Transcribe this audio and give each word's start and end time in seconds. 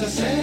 Vamos 0.00 0.39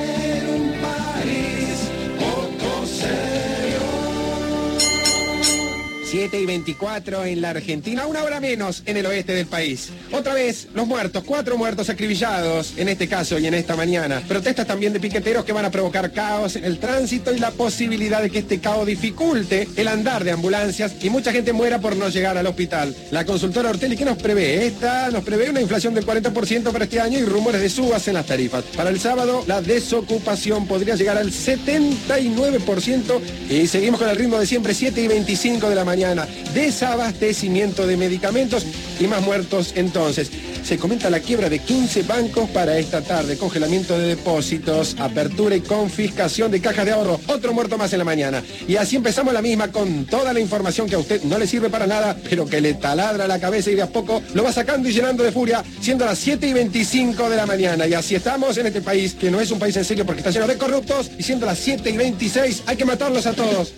7 6.27 6.41
y 6.41 6.45
24 6.45 7.23
en 7.23 7.41
la 7.41 7.51
Argentina, 7.51 8.05
una 8.05 8.21
hora 8.21 8.41
menos 8.41 8.83
en 8.85 8.97
el 8.97 9.05
oeste 9.05 9.31
del 9.31 9.45
país. 9.45 9.91
Otra 10.11 10.33
vez, 10.33 10.67
los 10.73 10.85
muertos, 10.85 11.23
cuatro 11.25 11.57
muertos 11.57 11.89
acribillados, 11.89 12.73
en 12.75 12.89
este 12.89 13.07
caso 13.07 13.39
y 13.39 13.47
en 13.47 13.53
esta 13.53 13.77
mañana. 13.77 14.21
Protestas 14.27 14.67
también 14.67 14.91
de 14.91 14.99
piqueteros 14.99 15.45
que 15.45 15.53
van 15.53 15.63
a 15.63 15.71
provocar 15.71 16.11
caos 16.11 16.57
en 16.57 16.65
el 16.65 16.79
tránsito 16.79 17.33
y 17.33 17.39
la 17.39 17.51
posibilidad 17.51 18.21
de 18.21 18.29
que 18.29 18.39
este 18.39 18.59
caos 18.59 18.85
dificulte 18.85 19.69
el 19.77 19.87
andar 19.87 20.25
de 20.25 20.31
ambulancias 20.31 20.95
y 21.01 21.09
mucha 21.09 21.31
gente 21.31 21.53
muera 21.53 21.79
por 21.79 21.95
no 21.95 22.09
llegar 22.09 22.37
al 22.37 22.47
hospital. 22.47 22.93
La 23.11 23.23
consultora 23.23 23.69
Ortelli, 23.69 23.95
¿qué 23.95 24.03
nos 24.03 24.17
prevé? 24.17 24.67
Esta 24.67 25.09
nos 25.11 25.23
prevé 25.23 25.49
una 25.49 25.61
inflación 25.61 25.93
del 25.93 26.05
40% 26.05 26.73
para 26.73 26.83
este 26.83 26.99
año 26.99 27.19
y 27.19 27.23
rumores 27.23 27.61
de 27.61 27.69
subas 27.69 28.05
en 28.09 28.15
las 28.15 28.25
tarifas. 28.25 28.65
Para 28.75 28.89
el 28.89 28.99
sábado, 28.99 29.45
la 29.47 29.61
desocupación 29.61 30.67
podría 30.67 30.95
llegar 30.95 31.17
al 31.17 31.31
79% 31.31 33.21
y 33.49 33.67
seguimos 33.67 34.01
con 34.01 34.09
el 34.09 34.17
ritmo 34.17 34.37
de 34.37 34.45
siempre, 34.45 34.73
7 34.73 35.01
y 35.01 35.07
25 35.07 35.69
de 35.69 35.75
la 35.75 35.85
mañana. 35.85 36.16
Desabastecimiento 36.53 37.85
de 37.85 37.97
medicamentos 37.97 38.65
y 38.99 39.07
más 39.07 39.21
muertos 39.21 39.73
entonces. 39.75 40.31
Se 40.63 40.77
comenta 40.77 41.09
la 41.09 41.21
quiebra 41.21 41.49
de 41.49 41.59
15 41.59 42.03
bancos 42.03 42.49
para 42.49 42.77
esta 42.77 43.01
tarde, 43.01 43.37
congelamiento 43.37 43.97
de 43.97 44.15
depósitos, 44.15 44.97
apertura 44.99 45.55
y 45.55 45.61
confiscación 45.61 46.51
de 46.51 46.59
cajas 46.59 46.85
de 46.85 46.91
ahorro, 46.91 47.21
otro 47.27 47.53
muerto 47.53 47.77
más 47.77 47.93
en 47.93 47.99
la 47.99 48.05
mañana. 48.05 48.43
Y 48.67 48.75
así 48.75 48.97
empezamos 48.97 49.33
la 49.33 49.41
misma 49.41 49.71
con 49.71 50.05
toda 50.05 50.33
la 50.33 50.41
información 50.41 50.89
que 50.89 50.95
a 50.95 50.99
usted 50.99 51.23
no 51.23 51.37
le 51.37 51.47
sirve 51.47 51.69
para 51.69 51.87
nada, 51.87 52.17
pero 52.29 52.45
que 52.45 52.59
le 52.59 52.73
taladra 52.73 53.27
la 53.27 53.39
cabeza 53.39 53.71
y 53.71 53.75
de 53.75 53.83
a 53.83 53.87
poco 53.87 54.21
lo 54.33 54.43
va 54.43 54.51
sacando 54.51 54.89
y 54.89 54.91
llenando 54.91 55.23
de 55.23 55.31
furia, 55.31 55.63
siendo 55.79 56.05
las 56.05 56.19
7 56.19 56.47
y 56.47 56.53
25 56.53 57.29
de 57.29 57.35
la 57.37 57.45
mañana. 57.45 57.87
Y 57.87 57.93
así 57.93 58.15
estamos 58.15 58.57
en 58.57 58.67
este 58.67 58.81
país, 58.81 59.13
que 59.13 59.31
no 59.31 59.39
es 59.39 59.51
un 59.51 59.59
país 59.59 59.77
en 59.77 59.85
serio 59.85 60.05
porque 60.05 60.19
está 60.19 60.31
lleno 60.31 60.47
de 60.47 60.57
corruptos, 60.57 61.11
y 61.17 61.23
siendo 61.23 61.45
las 61.45 61.59
7 61.59 61.89
y 61.89 61.97
26, 61.97 62.63
hay 62.65 62.75
que 62.75 62.85
matarlos 62.85 63.25
a 63.25 63.33
todos. 63.33 63.73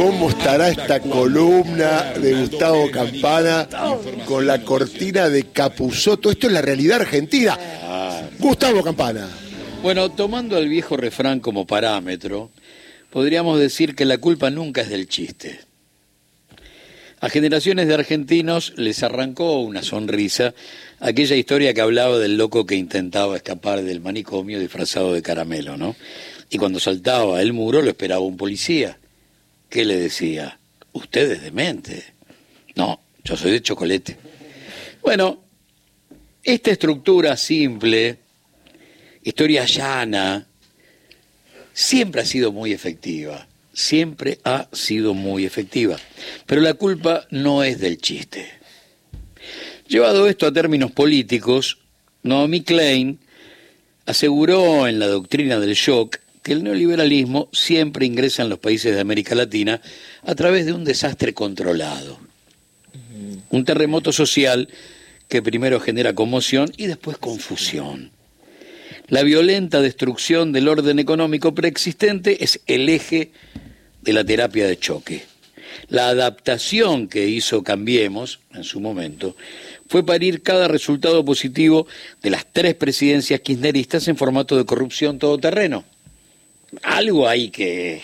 ¿Cómo 0.00 0.30
estará 0.30 0.70
esta 0.70 0.98
columna 0.98 2.14
de 2.14 2.32
Gustavo 2.32 2.90
Campana 2.90 3.68
con 4.24 4.46
la 4.46 4.64
cortina 4.64 5.28
de 5.28 5.48
Capuzoto? 5.52 6.30
Esto 6.30 6.46
es 6.46 6.54
la 6.54 6.62
realidad 6.62 7.02
argentina. 7.02 7.58
Gustavo 8.38 8.82
Campana. 8.82 9.28
Bueno, 9.82 10.10
tomando 10.10 10.56
al 10.56 10.70
viejo 10.70 10.96
refrán 10.96 11.40
como 11.40 11.66
parámetro, 11.66 12.50
podríamos 13.10 13.60
decir 13.60 13.94
que 13.94 14.06
la 14.06 14.16
culpa 14.16 14.48
nunca 14.48 14.80
es 14.80 14.88
del 14.88 15.06
chiste. 15.06 15.60
A 17.20 17.28
generaciones 17.28 17.86
de 17.86 17.92
argentinos 17.92 18.72
les 18.78 19.02
arrancó 19.02 19.60
una 19.60 19.82
sonrisa 19.82 20.54
aquella 20.98 21.36
historia 21.36 21.74
que 21.74 21.82
hablaba 21.82 22.18
del 22.18 22.38
loco 22.38 22.64
que 22.64 22.76
intentaba 22.76 23.36
escapar 23.36 23.82
del 23.82 24.00
manicomio 24.00 24.60
disfrazado 24.60 25.12
de 25.12 25.20
caramelo, 25.20 25.76
¿no? 25.76 25.94
Y 26.48 26.56
cuando 26.56 26.80
saltaba 26.80 27.42
el 27.42 27.52
muro 27.52 27.82
lo 27.82 27.90
esperaba 27.90 28.22
un 28.22 28.38
policía. 28.38 28.96
¿Qué 29.70 29.84
le 29.84 29.96
decía? 29.96 30.58
Usted 30.92 31.30
es 31.30 31.42
demente. 31.42 32.02
No, 32.74 33.00
yo 33.22 33.36
soy 33.36 33.52
de 33.52 33.62
chocolate. 33.62 34.16
Bueno, 35.00 35.44
esta 36.42 36.72
estructura 36.72 37.36
simple, 37.36 38.18
historia 39.22 39.64
llana, 39.64 40.48
siempre 41.72 42.20
ha 42.20 42.26
sido 42.26 42.50
muy 42.50 42.72
efectiva. 42.72 43.46
Siempre 43.72 44.40
ha 44.42 44.68
sido 44.72 45.14
muy 45.14 45.46
efectiva. 45.46 45.96
Pero 46.46 46.60
la 46.60 46.74
culpa 46.74 47.28
no 47.30 47.62
es 47.62 47.78
del 47.78 47.98
chiste. 47.98 48.50
Llevado 49.86 50.26
esto 50.26 50.48
a 50.48 50.52
términos 50.52 50.90
políticos, 50.90 51.78
Naomi 52.24 52.62
Klein 52.62 53.20
aseguró 54.04 54.88
en 54.88 54.98
la 54.98 55.06
doctrina 55.06 55.60
del 55.60 55.74
shock 55.74 56.18
que 56.42 56.52
el 56.52 56.64
neoliberalismo 56.64 57.48
siempre 57.52 58.06
ingresa 58.06 58.42
en 58.42 58.48
los 58.48 58.58
países 58.58 58.94
de 58.94 59.00
América 59.00 59.34
Latina 59.34 59.80
a 60.22 60.34
través 60.34 60.66
de 60.66 60.72
un 60.72 60.84
desastre 60.84 61.34
controlado. 61.34 62.18
Un 63.50 63.64
terremoto 63.64 64.12
social 64.12 64.68
que 65.28 65.42
primero 65.42 65.80
genera 65.80 66.14
conmoción 66.14 66.72
y 66.76 66.86
después 66.86 67.18
confusión. 67.18 68.10
La 69.08 69.22
violenta 69.22 69.82
destrucción 69.82 70.52
del 70.52 70.68
orden 70.68 70.98
económico 70.98 71.54
preexistente 71.54 72.42
es 72.44 72.60
el 72.66 72.88
eje 72.88 73.32
de 74.02 74.12
la 74.12 74.24
terapia 74.24 74.66
de 74.66 74.78
choque. 74.78 75.24
La 75.88 76.08
adaptación 76.08 77.08
que 77.08 77.28
hizo 77.28 77.62
Cambiemos 77.62 78.40
en 78.54 78.64
su 78.64 78.80
momento 78.80 79.36
fue 79.88 80.06
parir 80.06 80.42
cada 80.42 80.68
resultado 80.68 81.24
positivo 81.24 81.86
de 82.22 82.30
las 82.30 82.46
tres 82.50 82.74
presidencias 82.74 83.40
kirchneristas 83.40 84.08
en 84.08 84.16
formato 84.16 84.56
de 84.56 84.64
corrupción 84.64 85.18
todoterreno 85.18 85.84
algo 86.82 87.28
hay 87.28 87.50
que, 87.50 88.02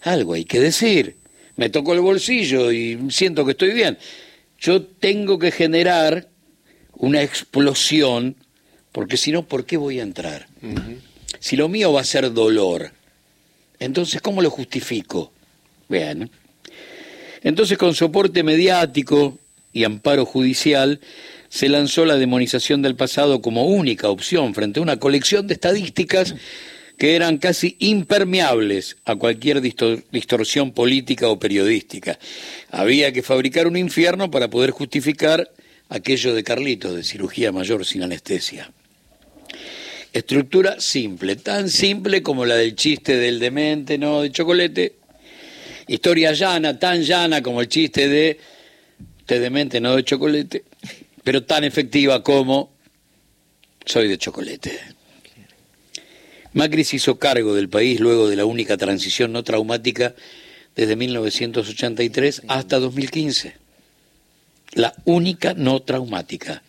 algo 0.00 0.34
hay 0.34 0.44
que 0.44 0.60
decir. 0.60 1.16
Me 1.56 1.70
toco 1.70 1.94
el 1.94 2.00
bolsillo 2.00 2.72
y 2.72 2.98
siento 3.10 3.44
que 3.44 3.52
estoy 3.52 3.72
bien. 3.72 3.98
Yo 4.58 4.82
tengo 4.82 5.38
que 5.38 5.50
generar 5.50 6.28
una 6.94 7.22
explosión, 7.22 8.36
porque 8.92 9.16
si 9.16 9.30
no, 9.32 9.46
¿por 9.46 9.66
qué 9.66 9.76
voy 9.76 10.00
a 10.00 10.02
entrar? 10.02 10.46
Si 11.38 11.56
lo 11.56 11.68
mío 11.68 11.92
va 11.92 12.00
a 12.00 12.04
ser 12.04 12.32
dolor, 12.32 12.92
entonces, 13.78 14.20
¿cómo 14.20 14.40
lo 14.40 14.50
justifico? 14.50 15.32
Vean. 15.88 16.30
Entonces, 17.42 17.76
con 17.76 17.94
soporte 17.94 18.42
mediático 18.42 19.38
y 19.72 19.84
amparo 19.84 20.24
judicial, 20.24 21.00
se 21.48 21.68
lanzó 21.68 22.04
la 22.04 22.16
demonización 22.16 22.82
del 22.82 22.96
pasado 22.96 23.42
como 23.42 23.66
única 23.66 24.08
opción 24.08 24.54
frente 24.54 24.80
a 24.80 24.82
una 24.82 24.98
colección 24.98 25.46
de 25.46 25.54
estadísticas 25.54 26.34
que 26.96 27.16
eran 27.16 27.38
casi 27.38 27.76
impermeables 27.80 28.96
a 29.04 29.16
cualquier 29.16 29.60
distorsión 29.60 30.72
política 30.72 31.28
o 31.28 31.38
periodística. 31.38 32.18
Había 32.70 33.12
que 33.12 33.22
fabricar 33.22 33.66
un 33.66 33.76
infierno 33.76 34.30
para 34.30 34.48
poder 34.48 34.70
justificar 34.70 35.50
aquello 35.88 36.34
de 36.34 36.44
Carlitos, 36.44 36.94
de 36.94 37.02
cirugía 37.02 37.52
mayor 37.52 37.84
sin 37.84 38.02
anestesia. 38.02 38.70
Estructura 40.12 40.80
simple, 40.80 41.34
tan 41.36 41.68
simple 41.68 42.22
como 42.22 42.44
la 42.44 42.54
del 42.54 42.76
chiste 42.76 43.16
del 43.16 43.40
demente, 43.40 43.98
no 43.98 44.22
de 44.22 44.30
chocolate. 44.30 44.94
Historia 45.88 46.32
llana, 46.32 46.78
tan 46.78 47.02
llana 47.02 47.42
como 47.42 47.60
el 47.60 47.68
chiste 47.68 48.08
de 48.08 48.38
te 49.26 49.40
demente, 49.40 49.80
no 49.80 49.96
de 49.96 50.04
chocolate, 50.04 50.64
pero 51.24 51.42
tan 51.42 51.64
efectiva 51.64 52.22
como 52.22 52.72
soy 53.84 54.06
de 54.06 54.18
chocolate. 54.18 54.93
Macri 56.54 56.84
se 56.84 56.96
hizo 56.96 57.18
cargo 57.18 57.54
del 57.54 57.68
país 57.68 58.00
luego 58.00 58.28
de 58.28 58.36
la 58.36 58.44
única 58.44 58.76
transición 58.76 59.32
no 59.32 59.42
traumática 59.42 60.14
desde 60.76 60.96
1983 60.96 62.42
hasta 62.48 62.78
2015. 62.78 63.56
La 64.74 64.94
única 65.04 65.54
no 65.54 65.82
traumática 65.82 66.62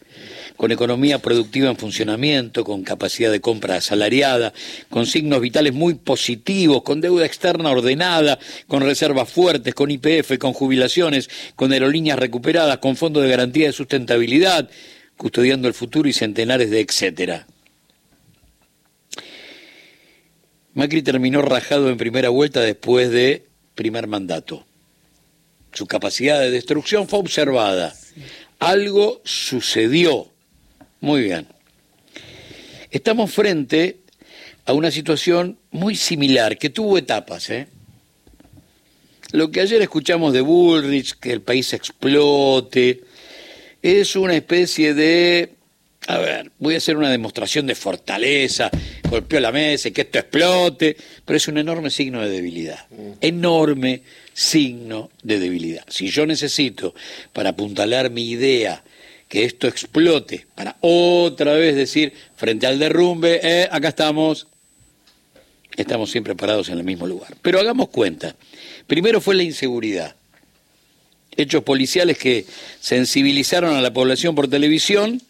con 0.56 0.72
economía 0.72 1.19
productiva 1.19 1.69
en 1.69 1.78
funcionamiento, 1.78 2.63
con 2.63 2.84
capacidad 2.84 3.31
de 3.31 3.41
compra 3.41 3.75
asalariada, 3.75 4.53
con 4.90 5.06
signos 5.06 5.41
vitales 5.41 5.74
muy 5.74 5.95
positivos, 5.95 6.84
con 6.84 7.01
deuda 7.01 7.25
externa 7.25 7.72
ordenada, 7.72 8.40
con 8.68 8.81
reservas 8.81 9.29
fuertes, 9.29 9.74
con 9.74 9.91
IPF, 9.91 10.38
con 10.40 10.53
jubilaciones, 10.53 11.29
con 11.56 11.74
aerolíneas 11.74 12.19
recuperadas, 12.19 12.78
con 12.78 12.95
fondos 12.95 13.24
de 13.24 13.29
garantía 13.29 13.68
de 13.68 13.74
sustentabilidad, 13.74 14.69
custodiando 15.18 15.68
el 15.68 15.74
futuro 15.74 16.07
y 16.07 16.13
centenares 16.13 16.69
de 16.69 16.79
etcétera. 16.79 17.47
Macri 20.75 21.02
terminó 21.02 21.41
rajado 21.41 21.90
en 21.90 21.96
primera 21.96 22.28
vuelta 22.28 22.59
después 22.59 23.09
de 23.09 23.46
primer 23.75 24.08
mandato. 24.08 24.66
Su 25.72 25.88
capacidad 25.88 26.40
de 26.40 26.52
destrucción 26.52 27.08
fue 27.08 27.19
observada. 27.19 27.96
Algo 28.60 29.22
sucedió. 29.24 30.27
Muy 31.00 31.24
bien. 31.24 31.48
Estamos 32.92 33.31
frente 33.31 34.00
a 34.66 34.74
una 34.74 34.92
situación 34.92 35.57
muy 35.72 35.95
similar, 35.95 36.57
que 36.57 36.69
tuvo 36.69 36.98
etapas. 36.98 37.50
¿eh? 37.51 37.68
Lo 39.31 39.51
que 39.51 39.62
ayer 39.62 39.81
escuchamos 39.81 40.33
de 40.33 40.42
Bullrich, 40.42 41.18
que 41.19 41.31
el 41.31 41.42
país 41.42 41.72
explote, 41.72 43.01
es 43.81 44.18
una 44.18 44.36
especie 44.36 44.94
de 44.94 45.56
a 46.07 46.18
ver, 46.19 46.51
voy 46.60 46.75
a 46.75 46.77
hacer 46.77 46.98
una 46.98 47.10
demostración 47.10 47.66
de 47.66 47.75
fortaleza, 47.75 48.69
golpeo 49.10 49.40
la 49.40 49.52
mesa 49.52 49.90
y 49.90 49.92
que 49.92 50.02
esto 50.02 50.19
explote, 50.19 50.98
pero 51.24 51.38
es 51.38 51.48
un 51.48 51.57
enorme 51.57 51.90
signo 51.90 52.22
de 52.22 52.30
debilidad, 52.30 52.86
enorme 53.22 54.02
signo 54.34 55.10
de 55.24 55.40
debilidad. 55.40 55.86
Si 55.88 56.10
yo 56.10 56.25
necesito 56.25 56.94
para 57.34 57.50
apuntalar 57.50 58.10
mi 58.10 58.30
idea 58.30 58.84
que 59.28 59.44
esto 59.44 59.68
explote, 59.68 60.46
para 60.56 60.78
otra 60.81 61.54
vez 61.54 61.75
decir, 61.75 62.13
frente 62.36 62.68
al 62.68 62.80
derrumbe, 62.80 63.40
eh, 63.42 63.68
acá 63.72 63.90
estamos, 63.90 64.48
estamos 65.75 66.12
siempre 66.12 66.36
parados 66.36 66.69
en 66.69 66.78
el 66.78 66.84
mismo 66.84 67.08
lugar. 67.08 67.36
Pero 67.42 67.60
hagamos 67.60 67.90
cuenta, 67.90 68.36
primero 68.88 69.22
fue 69.22 69.36
la 69.36 69.44
inseguridad, 69.44 70.16
hechos 71.36 71.63
policiales 71.63 72.18
que 72.18 72.46
sensibilizaron 72.80 73.75
a 73.75 73.81
la 73.81 73.94
población 73.94 74.36
por 74.36 74.48
televisión, 74.48 75.22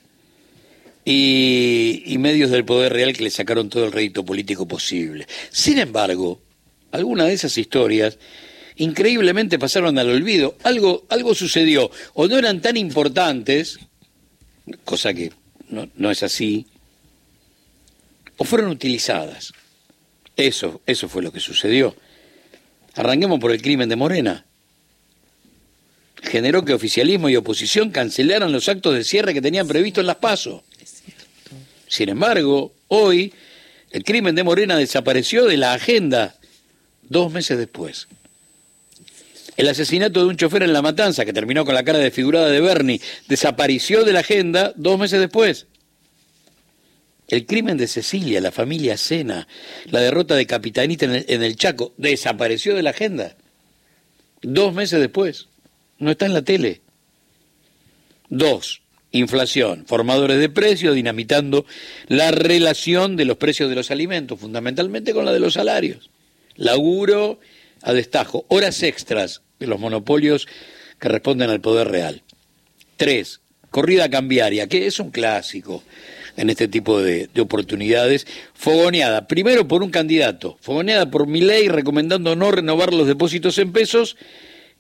y, 1.06 2.16
medios 2.18 2.50
del 2.50 2.66
poder 2.66 2.92
real 2.92 3.14
que 3.14 3.24
le 3.24 3.30
sacaron 3.30 3.70
todo 3.70 3.86
el 3.86 3.92
rédito 3.92 4.26
político 4.26 4.68
posible. 4.68 5.28
Sin 5.52 5.78
embargo, 5.78 6.42
algunas 6.92 7.28
de 7.28 7.34
esas 7.34 7.58
historias 7.58 8.18
increíblemente 8.78 9.60
pasaron 9.60 10.00
al 10.00 10.10
olvido. 10.10 10.58
Algo, 10.64 11.06
algo 11.10 11.36
sucedió, 11.36 11.92
o 12.16 12.28
no 12.28 12.38
eran 12.40 12.60
tan 12.62 12.76
importantes, 12.76 13.78
cosa 14.84 15.14
que 15.14 15.32
no, 15.70 15.88
no 15.96 16.10
es 16.10 16.24
así, 16.24 16.66
o 18.38 18.44
fueron 18.44 18.72
utilizadas. 18.72 19.54
Eso, 20.36 20.82
eso 20.88 21.08
fue 21.08 21.22
lo 21.22 21.32
que 21.32 21.40
sucedió. 21.40 21.96
Arranquemos 22.96 23.40
por 23.40 23.52
el 23.52 23.62
crimen 23.62 23.90
de 23.90 23.96
Morena. 23.96 24.46
Generó 26.24 26.66
que 26.66 26.74
oficialismo 26.74 27.30
y 27.30 27.36
oposición 27.36 27.92
cancelaran 27.92 28.52
los 28.52 28.68
actos 28.68 28.96
de 28.96 29.04
cierre 29.04 29.34
que 29.34 29.42
tenían 29.42 29.68
previsto 29.68 30.02
en 30.02 30.08
las 30.08 30.16
PASO. 30.16 30.64
Sin 31.88 32.10
embargo, 32.10 32.74
hoy 32.88 33.34
el 33.92 34.04
crimen 34.04 34.36
de 34.36 34.44
Morena 34.44 34.78
desapareció 34.78 35.46
de 35.46 35.58
la 35.58 35.74
agenda 35.74 36.36
dos 37.04 37.32
meses 37.32 37.58
después. 37.58 38.08
El 39.58 39.70
asesinato 39.70 40.20
de 40.20 40.28
un 40.28 40.36
chofer 40.36 40.64
en 40.64 40.74
La 40.74 40.82
Matanza, 40.82 41.24
que 41.24 41.32
terminó 41.32 41.64
con 41.64 41.76
la 41.76 41.86
cara 41.86 42.00
desfigurada 42.00 42.50
de 42.50 42.60
Bernie, 42.60 43.00
desapareció 43.28 44.04
de 44.04 44.12
la 44.12 44.20
agenda 44.20 44.74
dos 44.76 45.00
meses 45.00 45.20
después. 45.20 45.68
El 47.28 47.46
crimen 47.46 47.78
de 47.78 47.88
Cecilia, 47.88 48.42
la 48.42 48.52
familia 48.52 48.98
Sena, 48.98 49.48
la 49.86 50.02
derrota 50.02 50.36
de 50.36 50.46
Capitanita 50.46 51.06
en 51.06 51.16
el, 51.16 51.26
en 51.28 51.44
el 51.44 51.56
Chaco, 51.56 51.94
desapareció 51.98 52.76
de 52.76 52.84
la 52.84 52.90
agenda. 52.90 53.36
Dos 54.42 54.74
meses 54.74 55.00
después. 55.00 55.48
No 55.98 56.12
está 56.12 56.26
en 56.26 56.34
la 56.34 56.42
tele. 56.42 56.82
Dos, 58.30 58.82
inflación, 59.18 59.86
formadores 59.88 60.40
de 60.40 60.50
precios, 60.50 60.96
dinamitando 60.96 61.66
la 62.08 62.32
relación 62.32 63.16
de 63.16 63.26
los 63.26 63.38
precios 63.38 63.70
de 63.70 63.76
los 63.76 63.92
alimentos, 63.92 64.40
fundamentalmente 64.40 65.14
con 65.14 65.26
la 65.26 65.34
de 65.34 65.40
los 65.40 65.54
salarios. 65.54 66.10
Laburo 66.56 67.40
a 67.82 67.94
destajo, 67.94 68.46
horas 68.50 68.84
extras 68.84 69.42
de 69.60 69.68
los 69.68 69.80
monopolios 69.80 70.48
que 71.00 71.10
responden 71.10 71.50
al 71.50 71.62
poder 71.62 71.90
real. 71.90 72.24
Tres, 72.98 73.42
corrida 73.72 74.10
cambiaria, 74.10 74.68
que 74.68 74.88
es 74.88 75.00
un 75.00 75.12
clásico 75.12 75.84
en 76.38 76.50
este 76.50 76.68
tipo 76.68 77.02
de, 77.02 77.30
de, 77.34 77.42
oportunidades, 77.42 78.28
fogoneada 78.54 79.28
primero 79.28 79.68
por 79.68 79.84
un 79.84 79.92
candidato, 79.92 80.58
fogoneada 80.60 81.10
por 81.10 81.28
Milei 81.28 81.70
recomendando 81.70 82.36
no 82.36 82.52
renovar 82.52 82.94
los 82.94 83.08
depósitos 83.08 83.58
en 83.58 83.72
pesos 83.72 84.18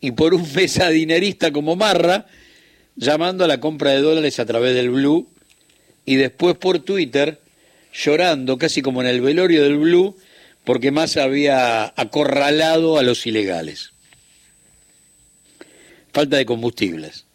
y 0.01 0.11
por 0.11 0.33
un 0.33 0.45
mesadinerista 0.55 1.51
como 1.51 1.77
Marra 1.77 2.25
llamando 2.95 3.43
a 3.43 3.47
la 3.47 3.59
compra 3.59 3.91
de 3.91 4.01
dólares 4.01 4.39
a 4.39 4.45
través 4.45 4.73
del 4.75 4.89
Blue 4.89 5.27
y 6.05 6.15
después 6.15 6.55
por 6.57 6.79
Twitter 6.79 7.39
llorando 7.93 8.57
casi 8.57 8.81
como 8.81 9.01
en 9.01 9.07
el 9.07 9.21
velorio 9.21 9.63
del 9.63 9.77
Blue 9.77 10.15
porque 10.63 10.91
más 10.91 11.17
había 11.17 11.93
acorralado 11.95 12.97
a 12.97 13.03
los 13.03 13.25
ilegales. 13.25 13.91
Falta 16.11 16.37
de 16.37 16.45
combustibles. 16.45 17.25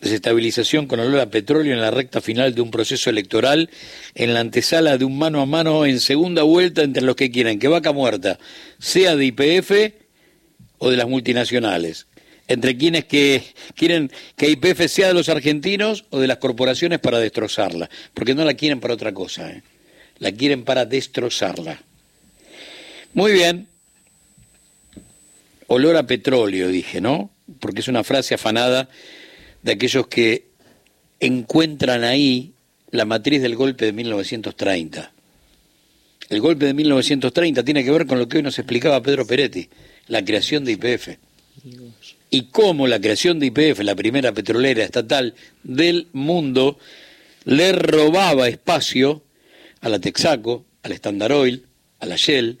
Desestabilización 0.00 0.86
con 0.86 1.00
olor 1.00 1.20
a 1.20 1.30
petróleo 1.30 1.74
en 1.74 1.80
la 1.80 1.90
recta 1.90 2.20
final 2.20 2.54
de 2.54 2.62
un 2.62 2.70
proceso 2.70 3.10
electoral, 3.10 3.70
en 4.14 4.32
la 4.32 4.40
antesala 4.40 4.96
de 4.96 5.04
un 5.04 5.18
mano 5.18 5.40
a 5.40 5.46
mano 5.46 5.84
en 5.84 6.00
segunda 6.00 6.42
vuelta 6.42 6.82
entre 6.82 7.02
los 7.02 7.16
que 7.16 7.30
quieren 7.30 7.58
que 7.58 7.68
vaca 7.68 7.92
muerta 7.92 8.38
sea 8.78 9.14
de 9.14 9.26
IPF 9.26 9.70
o 10.78 10.90
de 10.90 10.96
las 10.96 11.08
multinacionales, 11.08 12.06
entre 12.50 12.76
quienes 12.76 13.04
que 13.04 13.44
quieren 13.76 14.10
que 14.36 14.50
IPF 14.50 14.88
sea 14.88 15.06
de 15.06 15.14
los 15.14 15.28
argentinos 15.28 16.04
o 16.10 16.18
de 16.18 16.26
las 16.26 16.38
corporaciones 16.38 16.98
para 16.98 17.20
destrozarla, 17.20 17.88
porque 18.12 18.34
no 18.34 18.44
la 18.44 18.54
quieren 18.54 18.80
para 18.80 18.94
otra 18.94 19.14
cosa, 19.14 19.52
¿eh? 19.52 19.62
la 20.18 20.32
quieren 20.32 20.64
para 20.64 20.84
destrozarla. 20.84 21.80
Muy 23.14 23.30
bien. 23.32 23.68
Olor 25.68 25.96
a 25.96 26.08
petróleo, 26.08 26.66
dije, 26.66 27.00
¿no? 27.00 27.30
Porque 27.60 27.82
es 27.82 27.88
una 27.88 28.02
frase 28.02 28.34
afanada 28.34 28.88
de 29.62 29.72
aquellos 29.72 30.08
que 30.08 30.46
encuentran 31.20 32.02
ahí 32.02 32.52
la 32.90 33.04
matriz 33.04 33.42
del 33.42 33.54
golpe 33.54 33.84
de 33.84 33.92
1930. 33.92 35.12
El 36.28 36.40
golpe 36.40 36.66
de 36.66 36.74
1930 36.74 37.62
tiene 37.62 37.84
que 37.84 37.92
ver 37.92 38.06
con 38.06 38.18
lo 38.18 38.28
que 38.28 38.38
hoy 38.38 38.42
nos 38.42 38.58
explicaba 38.58 39.00
Pedro 39.00 39.24
Peretti, 39.24 39.68
la 40.08 40.24
creación 40.24 40.64
de 40.64 40.72
IPF. 40.72 41.10
Y 42.30 42.44
cómo 42.44 42.86
la 42.86 43.00
creación 43.00 43.40
de 43.40 43.46
IPF, 43.46 43.80
la 43.80 43.96
primera 43.96 44.32
petrolera 44.32 44.84
estatal 44.84 45.34
del 45.64 46.06
mundo, 46.12 46.78
le 47.44 47.72
robaba 47.72 48.48
espacio 48.48 49.22
a 49.80 49.88
la 49.88 49.98
Texaco, 49.98 50.64
al 50.82 50.92
Standard 50.92 51.32
Oil, 51.32 51.66
a 51.98 52.06
la 52.06 52.16
Shell, 52.16 52.58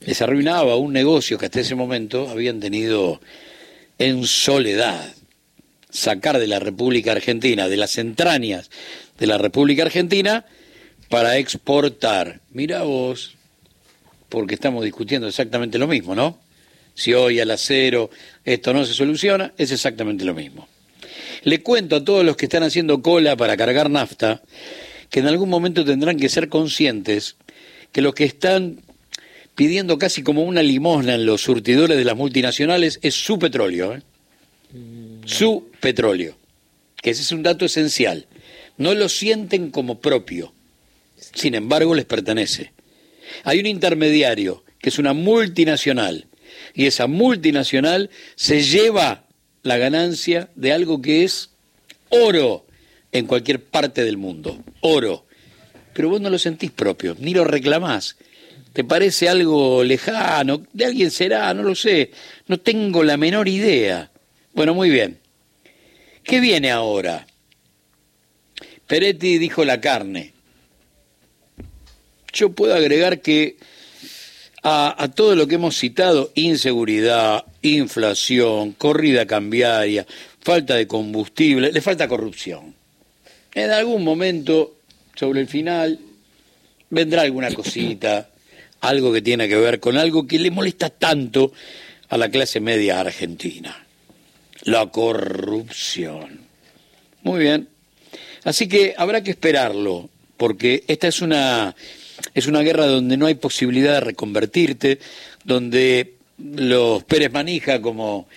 les 0.00 0.22
arruinaba 0.22 0.76
un 0.76 0.92
negocio 0.92 1.36
que 1.36 1.46
hasta 1.46 1.60
ese 1.60 1.74
momento 1.74 2.28
habían 2.28 2.60
tenido 2.60 3.20
en 3.98 4.24
soledad. 4.26 5.14
Sacar 5.90 6.38
de 6.38 6.46
la 6.46 6.60
República 6.60 7.12
Argentina, 7.12 7.68
de 7.68 7.76
las 7.76 7.98
entrañas 7.98 8.70
de 9.18 9.26
la 9.26 9.38
República 9.38 9.82
Argentina, 9.82 10.44
para 11.08 11.38
exportar. 11.38 12.40
Mira 12.50 12.82
vos, 12.82 13.34
porque 14.28 14.54
estamos 14.54 14.84
discutiendo 14.84 15.26
exactamente 15.26 15.78
lo 15.78 15.86
mismo, 15.86 16.14
¿no? 16.14 16.38
Si 16.96 17.12
hoy 17.12 17.38
al 17.40 17.50
acero 17.50 18.10
esto 18.44 18.72
no 18.72 18.84
se 18.86 18.94
soluciona, 18.94 19.52
es 19.58 19.70
exactamente 19.70 20.24
lo 20.24 20.34
mismo. 20.34 20.66
Le 21.42 21.62
cuento 21.62 21.96
a 21.96 22.04
todos 22.04 22.24
los 22.24 22.36
que 22.36 22.46
están 22.46 22.62
haciendo 22.62 23.02
cola 23.02 23.36
para 23.36 23.56
cargar 23.56 23.90
nafta 23.90 24.42
que 25.10 25.20
en 25.20 25.26
algún 25.26 25.50
momento 25.50 25.84
tendrán 25.84 26.18
que 26.18 26.30
ser 26.30 26.48
conscientes 26.48 27.36
que 27.92 28.00
los 28.00 28.14
que 28.14 28.24
están 28.24 28.80
pidiendo 29.54 29.98
casi 29.98 30.22
como 30.22 30.42
una 30.42 30.62
limosna 30.62 31.14
en 31.14 31.26
los 31.26 31.42
surtidores 31.42 31.98
de 31.98 32.04
las 32.04 32.16
multinacionales 32.16 32.98
es 33.02 33.14
su 33.14 33.38
petróleo. 33.38 33.94
¿eh? 33.94 34.02
Su 35.26 35.68
petróleo. 35.80 36.36
Que 37.02 37.10
ese 37.10 37.22
es 37.22 37.30
un 37.30 37.42
dato 37.42 37.66
esencial. 37.66 38.26
No 38.78 38.94
lo 38.94 39.10
sienten 39.10 39.70
como 39.70 40.00
propio. 40.00 40.54
Sin 41.34 41.54
embargo, 41.54 41.94
les 41.94 42.06
pertenece. 42.06 42.72
Hay 43.44 43.60
un 43.60 43.66
intermediario 43.66 44.64
que 44.78 44.88
es 44.88 44.98
una 44.98 45.12
multinacional 45.12 46.26
y 46.74 46.86
esa 46.86 47.06
multinacional 47.06 48.10
se 48.34 48.62
lleva 48.62 49.24
la 49.62 49.78
ganancia 49.78 50.50
de 50.54 50.72
algo 50.72 51.02
que 51.02 51.24
es 51.24 51.50
oro 52.08 52.66
en 53.12 53.26
cualquier 53.26 53.62
parte 53.62 54.04
del 54.04 54.16
mundo. 54.16 54.62
Oro. 54.80 55.26
Pero 55.92 56.10
vos 56.10 56.20
no 56.20 56.30
lo 56.30 56.38
sentís 56.38 56.70
propio, 56.70 57.16
ni 57.18 57.32
lo 57.32 57.44
reclamás. 57.44 58.16
¿Te 58.72 58.84
parece 58.84 59.28
algo 59.28 59.82
lejano? 59.82 60.62
¿De 60.72 60.84
alguien 60.84 61.10
será? 61.10 61.54
No 61.54 61.62
lo 61.62 61.74
sé. 61.74 62.10
No 62.46 62.60
tengo 62.60 63.02
la 63.02 63.16
menor 63.16 63.48
idea. 63.48 64.10
Bueno, 64.52 64.74
muy 64.74 64.90
bien. 64.90 65.18
¿Qué 66.22 66.40
viene 66.40 66.70
ahora? 66.70 67.26
Peretti 68.86 69.38
dijo 69.38 69.64
la 69.64 69.80
carne. 69.80 70.32
Yo 72.32 72.50
puedo 72.50 72.74
agregar 72.74 73.22
que 73.22 73.56
a, 74.68 75.08
todo 75.14 75.36
lo 75.36 75.46
que 75.46 75.54
hemos 75.54 75.78
citado, 75.78 76.32
inseguridad, 76.34 77.44
inflación, 77.62 78.72
corrida 78.72 79.24
cambiaria, 79.24 80.04
falta 80.40 80.74
de 80.74 80.88
combustible, 80.88 81.70
le 81.70 81.80
falta 81.80 82.08
corrupción. 82.08 82.74
En 83.54 83.70
algún 83.70 84.02
momento, 84.02 84.74
sobre 85.14 85.40
el 85.40 85.46
final, 85.46 86.00
vendrá 86.90 87.22
alguna 87.22 87.52
cosita 87.52 88.28
algo 88.80 89.12
que 89.12 89.22
tiene 89.22 89.48
que 89.48 89.56
ver 89.56 89.78
con 89.78 89.96
algo 89.96 90.26
que 90.26 90.38
le 90.38 90.50
molesta 90.50 90.90
tanto 90.90 91.52
a 92.08 92.18
la 92.18 92.28
clase 92.28 92.58
media 92.58 92.98
argentina, 92.98 93.86
la 94.62 94.86
corrupción. 94.86 96.40
Muy 97.22 97.38
bien. 97.38 97.68
Así 98.42 98.66
que 98.66 98.94
habrá 98.96 99.22
que 99.22 99.30
esperarlo, 99.30 100.10
porque 100.36 100.82
esta 100.88 101.06
es 101.06 101.22
una, 101.22 101.74
es 102.34 102.46
una 102.46 102.60
guerra 102.60 102.86
donde 102.86 103.16
no 103.16 103.26
hay 103.26 103.34
posibilidad 103.34 103.94
de 103.94 104.00
reconvertirte, 104.00 104.98
donde 105.44 106.14
los 106.38 107.04
Pérez 107.04 107.32
Manija 107.32 107.80
como, 107.80 108.28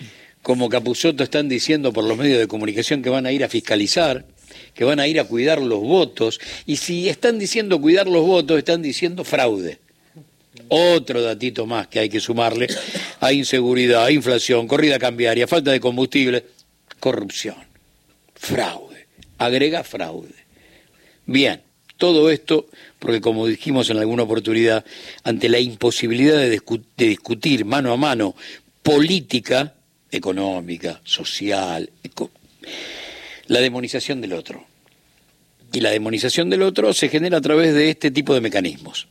como 0.41 0.69
están 0.93 1.49
diciendo 1.49 1.93
por 1.93 2.03
los 2.03 2.17
medios 2.17 2.39
de 2.39 2.47
comunicación 2.47 3.01
que 3.01 3.09
van 3.09 3.25
a 3.25 3.31
ir 3.31 3.43
a 3.43 3.49
fiscalizar, 3.49 4.25
que 4.73 4.83
van 4.83 4.99
a 4.99 5.07
ir 5.07 5.19
a 5.19 5.25
cuidar 5.25 5.61
los 5.61 5.79
votos, 5.79 6.39
y 6.65 6.77
si 6.77 7.09
están 7.09 7.39
diciendo 7.39 7.81
cuidar 7.81 8.07
los 8.07 8.25
votos, 8.25 8.57
están 8.57 8.81
diciendo 8.81 9.23
fraude. 9.23 9.79
Otro 10.67 11.21
datito 11.21 11.65
más 11.65 11.87
que 11.87 11.99
hay 11.99 12.09
que 12.09 12.19
sumarle 12.19 12.67
a 13.19 13.31
inseguridad, 13.31 14.05
a 14.05 14.11
inflación, 14.11 14.67
corrida 14.67 14.99
cambiaria, 14.99 15.47
falta 15.47 15.71
de 15.71 15.79
combustible, 15.79 16.45
corrupción, 16.99 17.55
fraude, 18.35 19.07
agrega 19.37 19.83
fraude. 19.83 20.33
Bien, 21.25 21.61
todo 21.99 22.31
esto 22.31 22.65
porque 22.97 23.21
como 23.21 23.45
dijimos 23.45 23.89
en 23.89 23.97
alguna 23.97 24.23
oportunidad, 24.23 24.83
ante 25.23 25.47
la 25.49 25.59
imposibilidad 25.59 26.37
de, 26.37 26.49
discu 26.49 26.81
de 26.97 27.05
discutir 27.07 27.65
mano 27.65 27.93
a 27.93 27.97
mano 27.97 28.35
política, 28.81 29.75
económica, 30.09 31.01
social, 31.03 31.89
la 33.47 33.59
demonización 33.59 34.21
del 34.21 34.33
otro. 34.33 34.65
Y 35.71 35.81
la 35.81 35.91
demonización 35.91 36.49
del 36.49 36.63
otro 36.63 36.93
se 36.93 37.09
genera 37.09 37.37
a 37.37 37.41
través 37.41 37.75
de 37.75 37.89
este 37.89 38.09
tipo 38.09 38.33
de 38.33 38.41
mecanismos. 38.41 39.07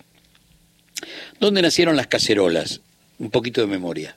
¿Dónde 1.38 1.62
nacieron 1.62 1.97
las 1.97 2.09
cacerolas? 2.09 2.80
Un 3.18 3.30
poquito 3.30 3.61
de 3.61 3.68
memoria. 3.68 4.16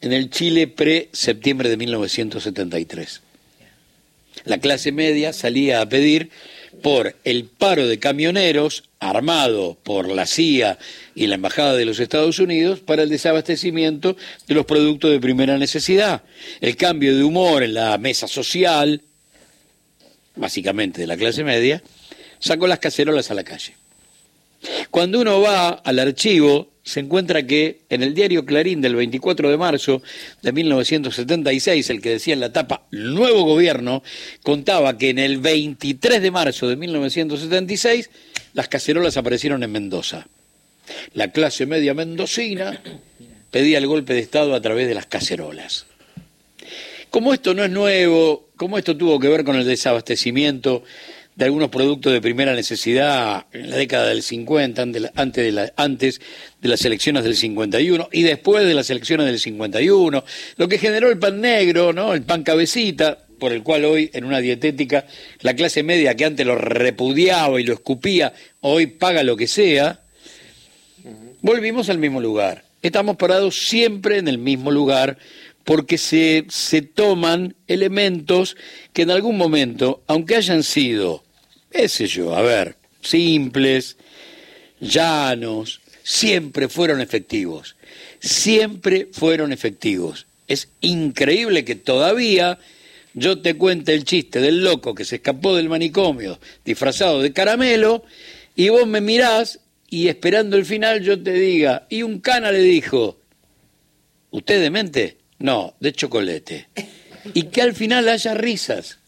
En 0.00 0.12
el 0.12 0.30
Chile 0.30 0.66
pre-septiembre 0.66 1.68
de 1.68 1.76
1973. 1.76 3.20
La 4.44 4.58
clase 4.58 4.92
media 4.92 5.32
salía 5.32 5.80
a 5.80 5.88
pedir 5.88 6.30
por 6.82 7.16
el 7.24 7.44
paro 7.44 7.86
de 7.86 7.98
camioneros 7.98 8.84
armado 9.00 9.76
por 9.82 10.08
la 10.08 10.26
CIA 10.26 10.78
y 11.14 11.26
la 11.26 11.36
Embajada 11.36 11.74
de 11.74 11.84
los 11.84 12.00
Estados 12.00 12.38
Unidos 12.38 12.80
para 12.80 13.02
el 13.02 13.08
desabastecimiento 13.08 14.16
de 14.46 14.54
los 14.54 14.66
productos 14.66 15.10
de 15.10 15.20
primera 15.20 15.58
necesidad, 15.58 16.22
el 16.60 16.76
cambio 16.76 17.16
de 17.16 17.24
humor 17.24 17.62
en 17.62 17.74
la 17.74 17.96
mesa 17.98 18.28
social, 18.28 19.02
básicamente 20.36 21.00
de 21.00 21.06
la 21.06 21.16
clase 21.16 21.44
media, 21.44 21.82
sacó 22.38 22.66
las 22.66 22.78
cacerolas 22.78 23.30
a 23.30 23.34
la 23.34 23.44
calle. 23.44 23.74
Cuando 24.90 25.20
uno 25.20 25.40
va 25.40 25.68
al 25.68 25.98
archivo, 25.98 26.70
se 26.88 27.00
encuentra 27.00 27.46
que 27.46 27.80
en 27.90 28.02
el 28.02 28.14
diario 28.14 28.46
Clarín 28.46 28.80
del 28.80 28.96
24 28.96 29.50
de 29.50 29.58
marzo 29.58 30.00
de 30.40 30.52
1976, 30.52 31.90
el 31.90 32.00
que 32.00 32.08
decía 32.08 32.32
en 32.32 32.40
la 32.40 32.50
tapa 32.50 32.86
Nuevo 32.90 33.42
Gobierno, 33.42 34.02
contaba 34.42 34.96
que 34.96 35.10
en 35.10 35.18
el 35.18 35.36
23 35.36 36.22
de 36.22 36.30
marzo 36.30 36.66
de 36.66 36.76
1976 36.76 38.08
las 38.54 38.68
cacerolas 38.68 39.18
aparecieron 39.18 39.62
en 39.62 39.70
Mendoza. 39.70 40.28
La 41.12 41.30
clase 41.30 41.66
media 41.66 41.92
mendocina 41.92 42.80
pedía 43.50 43.76
el 43.76 43.86
golpe 43.86 44.14
de 44.14 44.20
Estado 44.20 44.54
a 44.54 44.62
través 44.62 44.88
de 44.88 44.94
las 44.94 45.04
cacerolas. 45.04 45.84
Como 47.10 47.34
esto 47.34 47.52
no 47.52 47.64
es 47.64 47.70
nuevo, 47.70 48.48
como 48.56 48.78
esto 48.78 48.96
tuvo 48.96 49.20
que 49.20 49.28
ver 49.28 49.44
con 49.44 49.56
el 49.56 49.66
desabastecimiento 49.66 50.84
de 51.38 51.44
algunos 51.44 51.68
productos 51.68 52.12
de 52.12 52.20
primera 52.20 52.52
necesidad 52.52 53.46
en 53.52 53.70
la 53.70 53.76
década 53.76 54.08
del 54.08 54.24
50, 54.24 54.82
antes 54.82 55.44
de, 55.44 55.52
la, 55.52 55.72
antes 55.76 56.20
de 56.60 56.68
las 56.68 56.84
elecciones 56.84 57.22
del 57.22 57.36
51 57.36 58.08
y 58.10 58.22
después 58.24 58.66
de 58.66 58.74
las 58.74 58.90
elecciones 58.90 59.24
del 59.24 59.38
51, 59.38 60.24
lo 60.56 60.68
que 60.68 60.78
generó 60.78 61.08
el 61.08 61.18
pan 61.20 61.40
negro, 61.40 61.92
¿no? 61.92 62.12
el 62.12 62.22
pan 62.22 62.42
cabecita, 62.42 63.18
por 63.38 63.52
el 63.52 63.62
cual 63.62 63.84
hoy 63.84 64.10
en 64.14 64.24
una 64.24 64.40
dietética 64.40 65.06
la 65.42 65.54
clase 65.54 65.84
media 65.84 66.16
que 66.16 66.24
antes 66.24 66.44
lo 66.44 66.56
repudiaba 66.56 67.60
y 67.60 67.64
lo 67.64 67.72
escupía, 67.72 68.32
hoy 68.60 68.88
paga 68.88 69.22
lo 69.22 69.36
que 69.36 69.46
sea, 69.46 70.00
volvimos 71.40 71.88
al 71.88 71.98
mismo 71.98 72.20
lugar. 72.20 72.64
Estamos 72.82 73.16
parados 73.16 73.68
siempre 73.68 74.18
en 74.18 74.26
el 74.26 74.38
mismo 74.38 74.72
lugar 74.72 75.18
porque 75.62 75.98
se, 75.98 76.46
se 76.48 76.82
toman 76.82 77.54
elementos 77.68 78.56
que 78.92 79.02
en 79.02 79.12
algún 79.12 79.36
momento, 79.36 80.02
aunque 80.08 80.34
hayan 80.34 80.64
sido 80.64 81.27
sé 81.72 82.06
yo, 82.06 82.34
a 82.34 82.42
ver, 82.42 82.76
simples, 83.00 83.96
llanos, 84.80 85.80
siempre 86.02 86.68
fueron 86.68 87.00
efectivos, 87.00 87.76
siempre 88.20 89.08
fueron 89.12 89.52
efectivos. 89.52 90.26
Es 90.46 90.68
increíble 90.80 91.64
que 91.64 91.74
todavía 91.74 92.58
yo 93.14 93.40
te 93.40 93.54
cuente 93.54 93.94
el 93.94 94.04
chiste 94.04 94.40
del 94.40 94.62
loco 94.62 94.94
que 94.94 95.04
se 95.04 95.16
escapó 95.16 95.54
del 95.56 95.68
manicomio 95.68 96.38
disfrazado 96.64 97.20
de 97.20 97.32
caramelo 97.32 98.04
y 98.54 98.68
vos 98.70 98.86
me 98.86 99.00
mirás 99.00 99.60
y 99.90 100.08
esperando 100.08 100.56
el 100.56 100.64
final 100.64 101.02
yo 101.02 101.22
te 101.22 101.32
diga, 101.32 101.86
y 101.88 102.02
un 102.02 102.20
cana 102.20 102.52
le 102.52 102.60
dijo, 102.60 103.18
¿usted 104.30 104.60
de 104.60 104.70
mente? 104.70 105.18
No, 105.38 105.74
de 105.80 105.92
chocolate. 105.92 106.68
Y 107.34 107.44
que 107.44 107.62
al 107.62 107.74
final 107.74 108.08
haya 108.08 108.34
risas. 108.34 108.98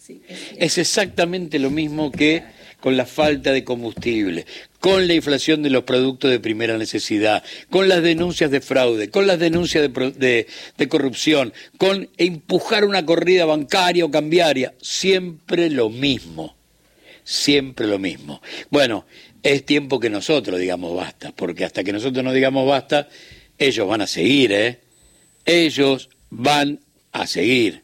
Es 0.57 0.79
exactamente 0.79 1.59
lo 1.59 1.71
mismo 1.71 2.11
que 2.11 2.43
con 2.81 2.97
la 2.97 3.07
falta 3.07 3.53
de 3.53 3.63
combustible, 3.63 4.47
con 4.81 5.07
la 5.07 5.15
inflación 5.15 5.63
de 5.63 5.71
los 5.71 5.85
productos 5.85 6.31
de 6.31 6.41
primera 6.41 6.79
necesidad, 6.79 7.45
con 7.69 7.89
las 7.89 8.03
denuncias 8.03 8.51
de 8.51 8.61
fraude, 8.61 9.11
con 9.11 9.27
las 9.27 9.39
denuncias 9.39 9.89
de, 9.93 10.47
corrupción, 10.89 11.53
con 11.77 12.09
empujar 12.17 12.85
una 12.85 13.05
corrida 13.05 13.45
bancaria 13.45 14.05
o 14.05 14.11
cambiaria. 14.11 14.75
Siempre 14.81 15.71
lo 15.71 15.91
mismo, 15.91 16.57
siempre 17.23 17.87
lo 17.87 17.99
mismo. 17.99 18.41
Bueno, 18.71 19.05
es 19.43 19.65
tiempo 19.65 20.01
que 20.01 20.11
nosotros 20.11 20.59
digamos 20.59 20.97
basta, 20.97 21.33
porque 21.33 21.65
hasta 21.65 21.85
que 21.85 21.93
nosotros 21.93 22.25
no 22.25 22.33
digamos 22.33 22.67
basta, 22.67 23.09
ellos 23.59 23.87
van 23.87 24.01
a 24.01 24.07
seguir, 24.07 24.53
¿eh? 24.53 24.81
Ellos 25.45 26.09
van 26.31 26.81
a 27.13 27.27
seguir 27.27 27.83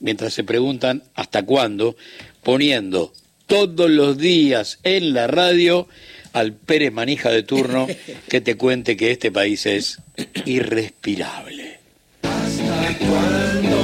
mientras 0.00 0.34
se 0.34 0.44
preguntan 0.44 1.02
hasta 1.14 1.44
cuándo, 1.44 1.96
poniendo 2.42 3.12
todos 3.46 3.90
los 3.90 4.18
días 4.18 4.78
en 4.82 5.14
la 5.14 5.26
radio 5.26 5.88
al 6.32 6.52
Pérez 6.52 6.92
Manija 6.92 7.30
de 7.30 7.42
turno 7.42 7.86
que 8.28 8.40
te 8.40 8.56
cuente 8.56 8.96
que 8.96 9.10
este 9.10 9.32
país 9.32 9.66
es 9.66 9.98
irrespirable. 10.44 11.78
¿Hasta 12.22 12.98
cuándo? 12.98 13.80